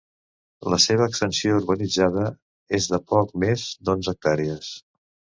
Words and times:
La 0.73 0.77
seva 0.85 1.07
extensió 1.11 1.57
urbanitzada 1.59 2.23
és 2.77 2.87
de 2.93 2.99
poc 3.11 3.35
més 3.43 3.67
d'onze 3.91 4.15
hectàrees. 4.15 4.71